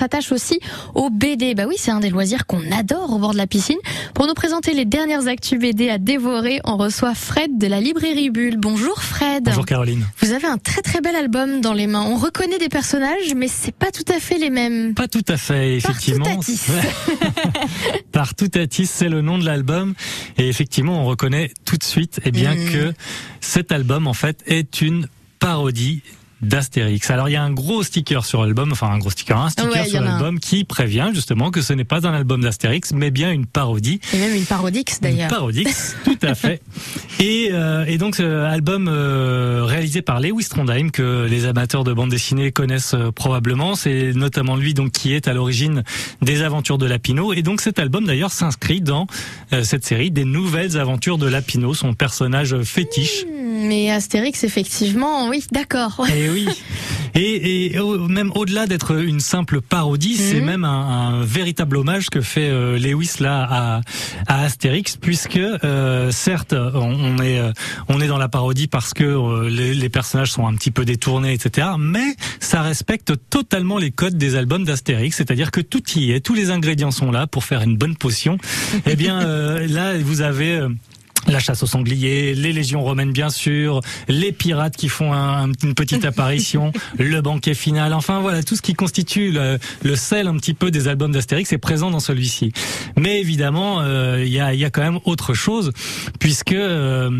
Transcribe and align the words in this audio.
s'attache 0.00 0.32
aussi 0.32 0.60
au 0.94 1.10
BD. 1.10 1.54
Bah 1.54 1.64
oui, 1.68 1.74
c'est 1.76 1.90
un 1.90 2.00
des 2.00 2.08
loisirs 2.08 2.46
qu'on 2.46 2.62
adore 2.72 3.12
au 3.12 3.18
bord 3.18 3.32
de 3.32 3.36
la 3.36 3.46
piscine. 3.46 3.76
Pour 4.14 4.26
nous 4.26 4.32
présenter 4.32 4.72
les 4.72 4.86
dernières 4.86 5.26
actus 5.28 5.58
BD 5.58 5.90
à 5.90 5.98
dévorer, 5.98 6.60
on 6.64 6.78
reçoit 6.78 7.14
Fred 7.14 7.58
de 7.58 7.66
la 7.66 7.80
librairie 7.80 8.30
Bulle. 8.30 8.56
Bonjour 8.56 9.02
Fred. 9.02 9.44
Bonjour 9.44 9.66
Caroline. 9.66 10.06
Vous 10.20 10.32
avez 10.32 10.46
un 10.46 10.56
très 10.56 10.80
très 10.80 11.02
bel 11.02 11.14
album 11.14 11.60
dans 11.60 11.74
les 11.74 11.86
mains. 11.86 12.06
On 12.08 12.16
reconnaît 12.16 12.58
des 12.58 12.70
personnages, 12.70 13.34
mais 13.36 13.46
c'est 13.46 13.74
pas 13.74 13.90
tout 13.90 14.10
à 14.10 14.20
fait 14.20 14.38
les 14.38 14.48
mêmes. 14.48 14.94
Pas 14.94 15.06
tout 15.08 15.24
à 15.28 15.36
fait, 15.36 15.76
effectivement. 15.76 16.24
Par 18.12 18.34
tout 18.34 18.48
c'est 18.84 19.08
le 19.08 19.20
nom 19.20 19.36
de 19.36 19.44
l'album. 19.44 19.94
Et 20.38 20.48
effectivement, 20.48 21.02
on 21.02 21.04
reconnaît 21.04 21.52
tout 21.66 21.76
de 21.76 21.84
suite, 21.84 22.20
eh 22.24 22.30
bien, 22.30 22.54
mmh. 22.54 22.70
que 22.72 22.92
cet 23.42 23.70
album, 23.70 24.06
en 24.06 24.14
fait, 24.14 24.42
est 24.46 24.80
une 24.80 25.08
parodie 25.40 26.02
d'Astérix. 26.42 27.10
Alors 27.10 27.28
il 27.28 27.32
y 27.32 27.36
a 27.36 27.42
un 27.42 27.52
gros 27.52 27.82
sticker 27.82 28.24
sur 28.24 28.42
l'album, 28.42 28.72
enfin 28.72 28.88
un 28.88 28.98
gros 28.98 29.10
sticker, 29.10 29.38
un 29.38 29.50
sticker 29.50 29.86
sur 29.86 30.00
l'album 30.00 30.38
qui 30.40 30.64
prévient 30.64 31.10
justement 31.12 31.50
que 31.50 31.60
ce 31.60 31.72
n'est 31.72 31.84
pas 31.84 32.06
un 32.06 32.14
album 32.14 32.40
d'Astérix, 32.40 32.92
mais 32.92 33.10
bien 33.10 33.30
une 33.30 33.46
parodie. 33.46 34.00
Et 34.14 34.18
même 34.18 34.34
une 34.34 34.44
parodix 34.44 35.00
d'ailleurs. 35.00 35.30
Une 35.30 35.36
parodix, 35.36 35.96
tout 36.04 36.18
à 36.22 36.34
fait. 36.34 36.62
Et, 37.18 37.50
euh, 37.52 37.84
et 37.86 37.98
donc 37.98 38.16
ce 38.16 38.44
album 38.44 38.88
euh, 38.88 39.64
réalisé 39.64 40.02
par 40.02 40.20
Lewis 40.20 40.48
Trondheim 40.48 40.90
que 40.90 41.26
les 41.28 41.46
amateurs 41.46 41.84
de 41.84 41.92
bande 41.92 42.10
dessinée 42.10 42.52
connaissent 42.52 42.94
euh, 42.94 43.10
probablement, 43.10 43.74
c'est 43.74 44.12
notamment 44.14 44.56
lui 44.56 44.74
donc 44.74 44.92
qui 44.92 45.12
est 45.12 45.28
à 45.28 45.34
l'origine 45.34 45.82
des 46.22 46.42
aventures 46.42 46.78
de 46.78 46.86
Lapino. 46.86 47.32
Et 47.32 47.42
donc 47.42 47.60
cet 47.60 47.78
album 47.78 48.06
d'ailleurs 48.06 48.32
s'inscrit 48.32 48.80
dans 48.80 49.06
cette 49.62 49.84
série 49.84 50.10
des 50.10 50.24
nouvelles 50.24 50.78
aventures 50.78 51.18
de 51.18 51.26
Lapino, 51.26 51.74
son 51.74 51.94
personnage 51.94 52.56
fétiche. 52.62 53.24
Hmm, 53.24 53.39
mais 53.60 53.90
Astérix 53.90 54.44
effectivement, 54.44 55.28
oui, 55.28 55.44
d'accord. 55.52 56.06
Et 56.14 56.28
oui. 56.28 56.48
Et, 57.14 57.74
et 57.74 57.78
même 58.08 58.30
au-delà 58.34 58.66
d'être 58.66 58.96
une 58.96 59.20
simple 59.20 59.60
parodie, 59.60 60.16
c'est 60.16 60.40
mhm. 60.40 60.46
même 60.46 60.64
un, 60.64 61.20
un, 61.20 61.24
véritable 61.24 61.76
hommage 61.76 62.08
que 62.08 62.20
fait 62.20 62.48
euh, 62.48 62.78
Lewis 62.78 63.14
là 63.20 63.46
à, 63.50 63.80
à 64.26 64.42
Astérix, 64.42 64.96
puisque 64.96 65.36
euh, 65.36 66.10
certes 66.10 66.52
on, 66.52 67.18
est 67.18 67.38
euh, 67.38 67.52
on 67.88 68.00
est 68.00 68.06
dans 68.06 68.18
la 68.18 68.28
parodie 68.28 68.68
parce 68.68 68.94
que 68.94 69.04
euh, 69.04 69.48
les, 69.48 69.74
les, 69.74 69.88
personnages 69.88 70.30
sont 70.30 70.46
un 70.46 70.54
petit 70.54 70.70
peu 70.70 70.84
détournés, 70.84 71.32
etc. 71.32 71.68
Mais 71.78 72.14
ça 72.38 72.62
respecte 72.62 73.12
totalement 73.28 73.78
les 73.78 73.90
codes 73.90 74.16
des 74.16 74.36
albums 74.36 74.64
d'Astérix, 74.64 75.16
c'est-à-dire 75.16 75.50
que 75.50 75.60
tout 75.60 75.82
y 75.96 76.12
est, 76.12 76.20
tous 76.20 76.34
les 76.34 76.50
ingrédients 76.50 76.92
sont 76.92 77.10
là 77.10 77.26
pour 77.26 77.44
faire 77.44 77.62
une 77.62 77.76
bonne 77.76 77.96
potion. 77.96 78.38
Eh 78.86 78.96
bien 78.96 79.20
là 79.68 79.98
vous 79.98 80.20
avez 80.22 80.66
la 81.26 81.38
chasse 81.38 81.62
aux 81.62 81.66
sangliers, 81.66 82.34
les 82.34 82.52
légions 82.52 82.82
romaines 82.82 83.12
bien 83.12 83.30
sûr, 83.30 83.80
les 84.08 84.32
pirates 84.32 84.76
qui 84.76 84.88
font 84.88 85.12
une 85.12 85.74
petite 85.74 86.04
apparition, 86.04 86.72
le 86.98 87.20
banquet 87.20 87.54
final, 87.54 87.92
enfin 87.92 88.20
voilà, 88.20 88.42
tout 88.42 88.56
ce 88.56 88.62
qui 88.62 88.74
constitue 88.74 89.32
le, 89.32 89.96
sel 89.96 90.28
un 90.28 90.36
petit 90.36 90.54
peu 90.54 90.70
des 90.70 90.88
albums 90.88 91.12
d'Astérix 91.12 91.52
est 91.52 91.58
présent 91.58 91.90
dans 91.90 92.00
celui-ci. 92.00 92.52
Mais 92.96 93.20
évidemment, 93.20 93.80
euh, 93.80 94.22
il 94.24 94.32
y, 94.32 94.40
a, 94.40 94.54
y, 94.54 94.64
a, 94.64 94.70
quand 94.70 94.82
même 94.82 95.00
autre 95.04 95.34
chose, 95.34 95.72
puisque 96.18 96.52
euh, 96.52 97.10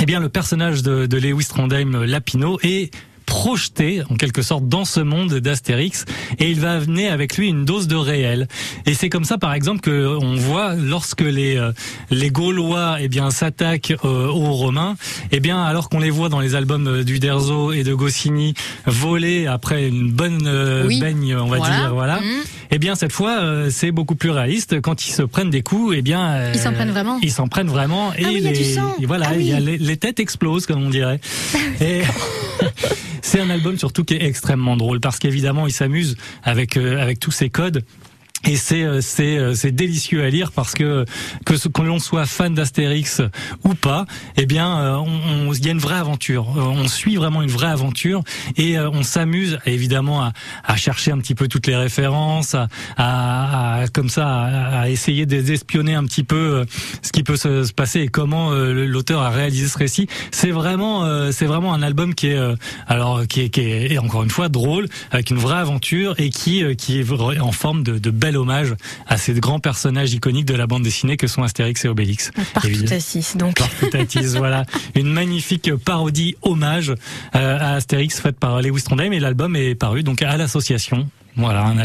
eh 0.00 0.06
bien 0.06 0.20
le 0.20 0.28
personnage 0.28 0.82
de, 0.82 1.06
de 1.06 1.16
Lewis 1.18 1.46
Trondheim 1.48 2.04
Lapino 2.04 2.58
est 2.62 2.92
projeté 3.32 4.02
en 4.10 4.16
quelque 4.16 4.42
sorte 4.42 4.68
dans 4.68 4.84
ce 4.84 5.00
monde 5.00 5.32
d'Astérix 5.32 6.04
et 6.38 6.50
il 6.50 6.60
va 6.60 6.74
amener 6.74 7.08
avec 7.08 7.38
lui 7.38 7.48
une 7.48 7.64
dose 7.64 7.88
de 7.88 7.96
réel. 7.96 8.46
Et 8.84 8.92
c'est 8.92 9.08
comme 9.08 9.24
ça 9.24 9.38
par 9.38 9.54
exemple 9.54 9.80
que 9.80 10.18
on 10.20 10.36
voit 10.36 10.74
lorsque 10.74 11.22
les 11.22 11.56
euh, 11.56 11.72
les 12.10 12.30
Gaulois 12.30 12.98
eh 13.00 13.08
bien 13.08 13.30
s'attaquent 13.30 13.94
euh, 14.04 14.26
aux 14.26 14.52
Romains, 14.52 14.96
eh 15.30 15.40
bien 15.40 15.62
alors 15.62 15.88
qu'on 15.88 16.00
les 16.00 16.10
voit 16.10 16.28
dans 16.28 16.40
les 16.40 16.54
albums 16.54 17.04
d'Uderzo 17.04 17.72
et 17.72 17.84
de 17.84 17.94
Goscinny 17.94 18.52
voler 18.84 19.46
après 19.46 19.88
une 19.88 20.12
bonne 20.12 20.42
euh, 20.44 20.86
baigne, 21.00 21.34
on 21.34 21.48
va 21.48 21.58
dire 21.58 21.94
voilà. 21.94 22.20
Mmh. 22.20 22.42
Eh 22.72 22.78
bien 22.78 22.94
cette 22.94 23.12
fois 23.12 23.70
c'est 23.70 23.92
beaucoup 23.92 24.14
plus 24.14 24.30
réaliste 24.30 24.80
quand 24.80 25.06
ils 25.06 25.12
se 25.12 25.22
prennent 25.22 25.50
des 25.50 25.62
coups, 25.62 25.94
eh 25.96 26.02
bien 26.02 26.52
ils 26.52 26.58
s'en 26.58 26.72
prennent 26.72 26.90
vraiment. 26.90 27.18
Ils 27.22 27.30
s'en 27.30 27.46
prennent 27.46 27.68
vraiment 27.68 28.12
ah 28.16 28.20
et, 28.20 28.42
et 29.00 29.06
voilà, 29.06 29.26
ah 29.28 29.36
y 29.36 29.52
a 29.52 29.60
les, 29.60 29.76
les, 29.76 29.96
têtes 29.98 30.20
explosent 30.20 30.66
comme 30.66 30.82
on 30.82 30.90
dirait. 30.90 31.20
et 31.80 32.02
C'est 33.22 33.40
un 33.40 33.48
album 33.48 33.78
surtout 33.78 34.04
qui 34.04 34.14
est 34.14 34.24
extrêmement 34.24 34.76
drôle 34.76 35.00
parce 35.00 35.18
qu'évidemment 35.18 35.66
il 35.66 35.72
s'amuse 35.72 36.16
avec 36.42 36.76
euh, 36.76 37.00
avec 37.00 37.18
tous 37.18 37.30
ces 37.30 37.48
codes 37.48 37.82
et 38.44 38.56
c'est 38.56 38.82
euh, 38.82 39.00
c'est 39.00 39.38
euh, 39.38 39.54
c'est 39.54 39.70
délicieux 39.70 40.24
à 40.24 40.30
lire 40.30 40.50
parce 40.52 40.74
que 40.74 41.04
que 41.44 41.56
ce 41.56 41.68
qu'on 41.68 41.84
l'on 41.84 41.98
soit 41.98 42.26
fan 42.26 42.54
d'Astérix 42.54 43.22
ou 43.64 43.74
pas, 43.74 44.06
eh 44.36 44.46
bien 44.46 44.78
euh, 44.78 44.96
on 44.96 45.52
il 45.52 45.64
y 45.64 45.68
a 45.68 45.72
une 45.72 45.78
vraie 45.78 45.96
aventure. 45.96 46.48
On 46.56 46.88
suit 46.88 47.16
vraiment 47.16 47.42
une 47.42 47.50
vraie 47.50 47.68
aventure 47.68 48.22
et 48.56 48.78
on 48.78 49.02
s'amuse 49.02 49.58
évidemment 49.66 50.22
à, 50.22 50.32
à, 50.64 50.76
chercher 50.76 51.12
un 51.12 51.18
petit 51.18 51.34
peu 51.34 51.46
toutes 51.46 51.66
les 51.66 51.76
références, 51.76 52.54
à, 52.54 52.68
à, 52.96 53.88
comme 53.88 54.08
ça 54.08 54.28
à, 54.28 54.88
essayer 54.88 55.26
d'espionner 55.26 55.94
un 55.94 56.04
petit 56.04 56.24
peu 56.24 56.64
ce 57.02 57.12
qui 57.12 57.22
peut 57.22 57.36
se, 57.36 57.64
se 57.64 57.72
passer 57.72 58.00
et 58.00 58.08
comment 58.08 58.50
l'auteur 58.50 59.20
a 59.22 59.30
réalisé 59.30 59.68
ce 59.68 59.78
récit. 59.78 60.08
C'est 60.30 60.50
vraiment 60.50 61.30
c'est 61.30 61.46
vraiment 61.46 61.74
un 61.74 61.82
album 61.82 62.14
qui 62.14 62.28
est 62.28 62.40
alors 62.88 63.26
qui 63.28 63.42
est, 63.42 63.50
qui 63.50 63.60
est 63.60 63.98
encore 63.98 64.22
une 64.22 64.30
fois 64.30 64.48
drôle 64.48 64.88
avec 65.10 65.30
une 65.30 65.38
vraie 65.38 65.58
aventure 65.58 66.14
et 66.18 66.30
qui 66.30 66.64
qui 66.76 66.98
est 66.98 67.40
en 67.40 67.52
forme 67.52 67.82
de, 67.82 67.98
de 67.98 68.10
belle 68.10 68.31
hommage 68.36 68.74
à 69.06 69.16
ces 69.16 69.34
grands 69.34 69.60
personnages 69.60 70.12
iconiques 70.12 70.46
de 70.46 70.54
la 70.54 70.66
bande 70.66 70.82
dessinée 70.82 71.16
que 71.16 71.26
sont 71.26 71.42
Astérix 71.42 71.84
et 71.84 71.88
Obélix. 71.88 72.30
Partout 72.54 72.68
donc. 73.36 73.56
voilà. 74.36 74.64
Une 74.94 75.12
magnifique 75.12 75.74
parodie 75.76 76.36
hommage 76.42 76.90
euh, 76.90 77.58
à 77.58 77.74
Astérix 77.74 78.20
faite 78.20 78.38
par 78.38 78.60
Lewis 78.62 78.82
Trondheim 78.82 79.12
et 79.12 79.20
l'album 79.20 79.56
est 79.56 79.74
paru 79.74 80.02
donc 80.02 80.22
à 80.22 80.36
l'association 80.36 81.08
voilà, 81.34 81.64
un, 81.64 81.78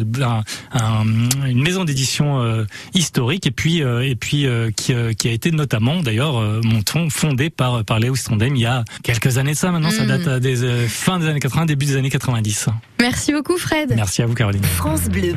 un, 0.73 1.05
une 1.47 1.61
maison 1.61 1.85
d'édition 1.85 2.41
euh, 2.41 2.65
historique 2.93 3.47
et 3.47 3.51
puis 3.51 3.81
euh, 3.81 4.05
et 4.05 4.15
puis 4.15 4.45
qui, 4.75 4.93
qui, 5.17 5.27
a 5.29 5.31
été 5.31 5.51
notamment 5.51 6.01
d'ailleurs 6.01 6.41
mon 6.63 6.81
fondé 7.09 7.49
par 7.49 7.85
par 7.85 8.01
Lewis 8.01 8.23
Trondheim 8.25 8.55
il 8.55 8.61
y 8.61 8.65
a 8.65 8.83
quelques 9.03 9.37
années 9.37 9.53
de 9.53 9.57
ça 9.57 9.71
maintenant 9.71 9.89
ça 9.89 10.03
mm. 10.03 10.07
date 10.07 10.41
des 10.41 10.87
fins 10.89 11.19
des 11.19 11.27
années 11.27 11.39
80 11.39 11.65
début 11.65 11.85
des 11.85 11.95
années 11.95 12.09
90. 12.09 12.67
Merci 12.99 13.31
beaucoup 13.31 13.57
Fred. 13.57 13.93
Merci 13.95 14.21
à 14.21 14.25
vous 14.25 14.33
Caroline. 14.33 14.63
France 14.63 15.07
Bleu. 15.07 15.33